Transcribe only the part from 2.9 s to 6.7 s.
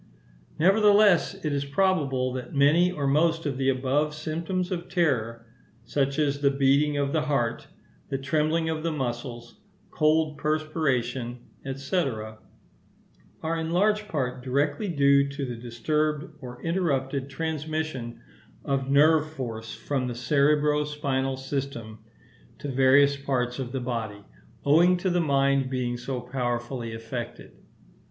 or most of the above symptoms of terror, such as the